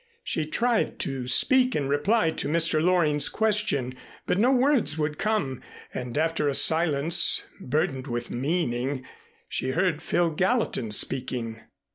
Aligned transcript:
She 0.23 0.47
tried 0.47 0.97
to 1.01 1.27
speak 1.27 1.75
in 1.75 1.87
reply 1.87 2.31
to 2.31 2.47
Mr. 2.49 2.81
Loring's 2.81 3.29
question, 3.29 3.95
but 4.25 4.39
no 4.39 4.51
words 4.51 4.97
would 4.97 5.19
come 5.19 5.61
and 5.93 6.17
after 6.17 6.47
a 6.47 6.55
silence 6.55 7.45
burdened 7.59 8.07
with 8.07 8.31
meaning 8.31 9.05
she 9.47 9.73
heard 9.73 10.01
Phil 10.01 10.31
Gallatin 10.31 10.89
speaking. 10.89 11.59